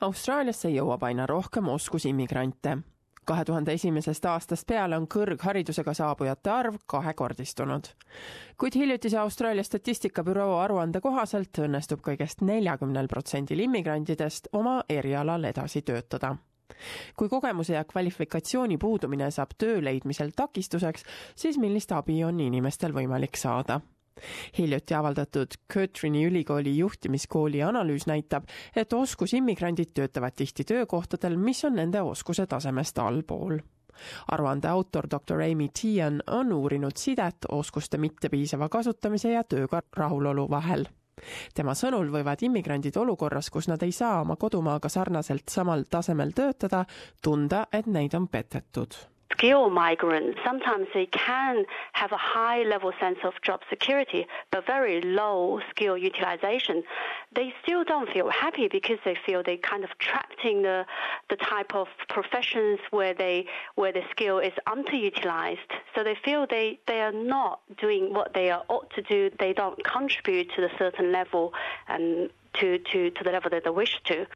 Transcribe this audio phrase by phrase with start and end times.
[0.00, 2.78] Austraaliasse jõuab aina rohkem oskusimmigrante.
[3.24, 7.88] kahe tuhande esimesest aastast peale on kõrgharidusega saabujate arv kahekordistunud.
[8.56, 16.36] kuid hiljutise Austraalia statistikabüroo aruande kohaselt õnnestub kõigest neljakümnel protsendil immigrantidest oma erialal edasi töötada
[17.16, 21.04] kui kogemuse ja kvalifikatsiooni puudumine saab töö leidmisel takistuseks,
[21.36, 23.80] siis millist abi on inimestel võimalik saada?
[24.58, 32.02] Hiljuti avaldatud Curtini ülikooli juhtimiskooli analüüs näitab, et oskusimmigrandid töötavad tihti töökohtadel, mis on nende
[32.02, 33.58] oskuse tasemest allpool.
[34.28, 40.86] Aruande autor doktor Amy Tian on uurinud sidet oskuste mittepiisava kasutamise ja tööga rahulolu vahel.
[41.54, 46.84] Tema sõnul võivad immigrandid olukorras, kus nad ei saa oma kodumaaga sarnaselt samal tasemel töötada,
[47.22, 48.96] tunda, et neid on petetud
[49.32, 55.00] skill migrants, sometimes they can have a high level sense of job security, but very
[55.00, 56.82] low skill utilization.
[57.34, 60.84] They still don't feel happy because they feel they are kind of trapped in the,
[61.28, 65.58] the type of professions where they where the skill is underutilized.
[65.94, 69.30] So they feel they, they are not doing what they are ought to do.
[69.38, 71.52] They don't contribute to the certain level
[71.88, 74.26] and to, to, to the level that they wish to.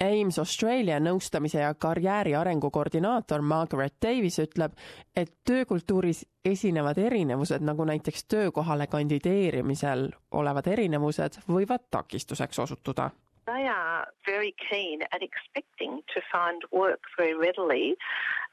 [0.00, 4.72] Ames Australia nõustamise ja karjääri arengu koordinaator Margaret Davis ütleb,
[5.16, 13.10] et töökultuuris esinevad erinevused, nagu näiteks töökohale kandideerimisel olevad erinevused, võivad takistuseks osutuda.
[13.44, 17.96] They are very keen and expecting to find work very readily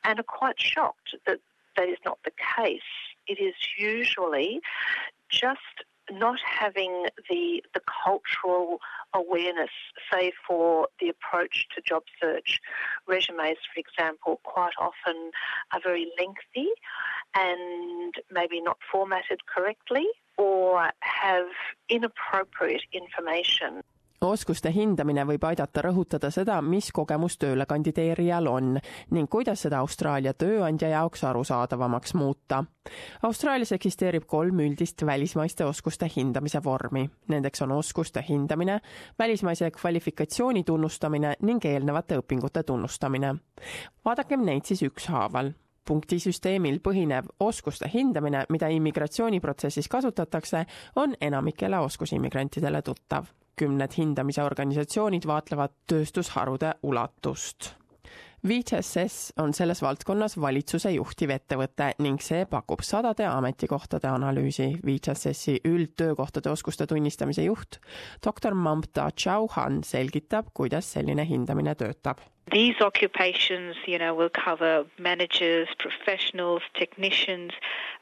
[0.03, 1.40] and are quite shocked that
[1.78, 2.92] that is not the case.
[3.28, 4.59] It is usually
[5.30, 8.80] just not having the the cultural
[9.13, 9.69] awareness,
[10.11, 12.59] say for the approach to job search.
[13.08, 15.31] Resumes, for example, quite often
[15.72, 16.69] are very lengthy
[17.35, 21.47] and maybe not formatted correctly or have
[21.89, 23.81] inappropriate information.
[24.21, 28.77] Oskuste hindamine võib aidata rõhutada seda, mis kogemus tööle kandideerijal on
[29.13, 32.63] ning kuidas seda Austraalia tööandja jaoks arusaadavamaks muuta.
[33.27, 37.06] Austraalias eksisteerib kolm üldist välismaiste oskuste hindamise vormi.
[37.27, 38.79] Nendeks on oskuste hindamine,
[39.19, 43.35] välismaise kvalifikatsiooni tunnustamine ning eelnevate õpingute tunnustamine.
[44.06, 45.51] vaadakem neid siis ükshaaval
[45.88, 55.73] punktisüsteemil põhinev oskuste hindamine, mida immigratsiooniprotsessis kasutatakse, on enamikele oskusimmigrantidele tuttav kümned hindamise organisatsioonid vaatlevad
[55.90, 57.73] tööstusharude ulatust.
[58.47, 64.69] VHSS on selles valdkonnas valitsuse juhtiv ettevõte ning see pakub sadade ametikohtade analüüsi.
[64.85, 67.79] VHSS-i üldtöökohtade oskuste tunnistamise juht
[68.25, 75.68] doktor Mamta Chauhan selgitab, kuidas selline hindamine töötab These occupations, you know, will cover managers,
[75.79, 77.51] professionals, technicians,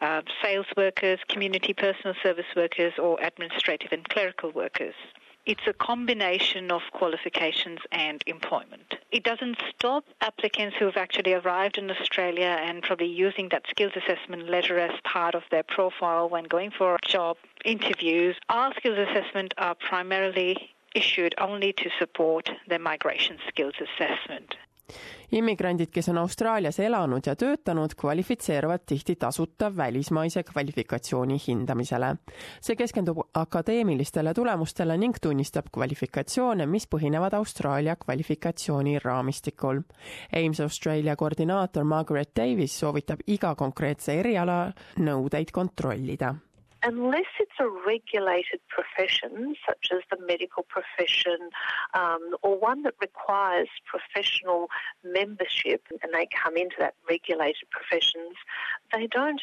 [0.01, 4.93] uh, sales workers, community personal service workers, or administrative and clerical workers.
[5.45, 8.95] It's a combination of qualifications and employment.
[9.11, 13.93] It doesn't stop applicants who have actually arrived in Australia and probably using that skills
[13.95, 18.35] assessment letter as part of their profile when going for job interviews.
[18.49, 24.55] Our skills assessment are primarily issued only to support the migration skills assessment.
[25.31, 32.15] Immigrandid, kes on Austraalias elanud ja töötanud, kvalifitseeruvad tihti tasuta välismaise kvalifikatsiooni hindamisele.
[32.61, 39.81] see keskendub akadeemilistele tulemustele ning tunnistab kvalifikatsioone, mis põhinevad Austraalia kvalifikatsiooni raamistikul.
[40.35, 46.35] Ames Australia koordinaator Margaret Davis soovitab iga konkreetse eriala nõudeid kontrollida
[46.85, 51.49] unless it's a regulated profession, such as the medical profession,
[51.93, 54.67] um, or one that requires professional
[55.03, 58.35] membership, and they come into that regulated professions,
[58.93, 59.41] they don't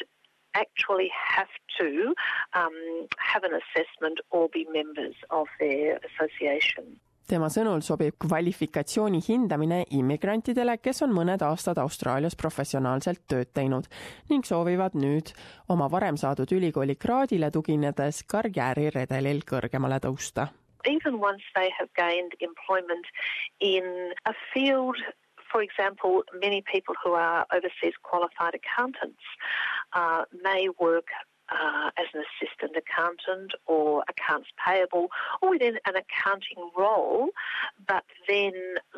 [0.55, 1.47] actually have
[1.79, 2.13] to
[2.53, 6.99] um, have an assessment or be members of their association.
[7.29, 13.87] Tema sõnul sobib kvalifikatsiooni hindamine immigrantidele, kes on mõned aastad Austraalias professionaalselt tööd teinud
[14.29, 15.33] ning soovivad nüüd
[15.73, 20.49] oma varem saadud ülikooli kraadile tuginedes karjääriredelil kõrgemale tõusta.
[20.83, 23.07] Even once they have gained employment
[23.59, 24.99] in a field
[25.53, 29.21] for example, many people who are overseas qualified accountants
[29.93, 31.05] uh, may work
[31.53, 35.09] uh, as an assistant accountant or accounts payable
[35.41, 37.29] or within an accounting role,
[37.87, 38.53] but then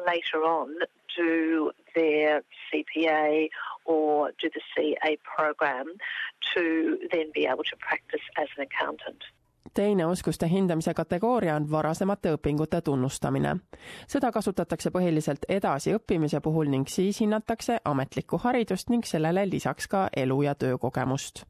[0.08, 0.74] later on
[1.16, 2.44] do their
[2.74, 3.50] CPA
[3.86, 5.86] or do the CA program
[6.54, 9.24] to then be able to practice as an accountant.
[9.76, 13.58] Teine oskuste hindamise kategooria on varasemate õpingute tunnustamine.
[14.08, 20.42] seda kasutatakse põhiliselt edasiõppimise puhul ning siis hinnatakse ametlikku haridust ning sellele lisaks ka elu-
[20.42, 21.44] ja töökogemust.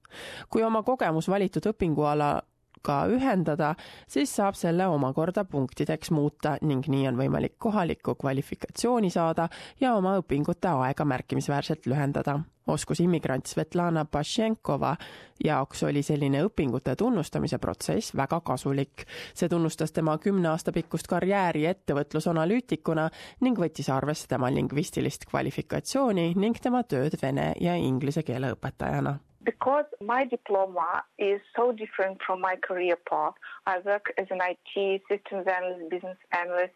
[0.49, 2.41] kui oma kogemus valitud õpinguala
[2.85, 3.73] ka ühendada,
[4.07, 9.49] siis saab selle omakorda punktideks muuta ning nii on võimalik kohalikku kvalifikatsiooni saada
[9.81, 14.95] ja oma õpingute aega märkimisväärselt lühendada oskusimmigrant Svetlana Pašenkova
[15.43, 19.05] jaoks oli selline õpingute tunnustamise protsess väga kasulik.
[19.33, 23.09] see tunnustas tema kümne aasta pikkust karjääri ettevõtlusanalüütikuna
[23.41, 29.85] ning võttis arvesse tema lingvistilist kvalifikatsiooni ning tema tööd vene ja inglise keele õpetajana because
[30.01, 33.33] my diploma is so different from my career path.
[33.65, 36.73] I work as an IT systems analyst, business analyst,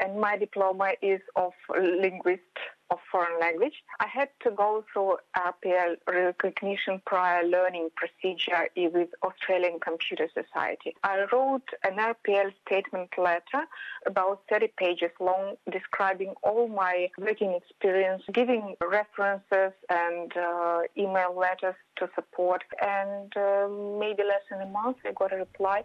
[0.00, 2.42] and my diploma is of linguist
[2.90, 3.82] of foreign language.
[4.00, 10.94] I had to go through RPL recognition prior learning procedure with Australian Computer Society.
[11.02, 13.64] I wrote an RPL statement letter
[14.06, 21.76] about 30 pages long describing all my working experience, giving references and uh, email letters
[21.96, 22.62] to support.
[22.80, 23.68] And uh,
[23.98, 25.84] maybe less than a month, I got a reply.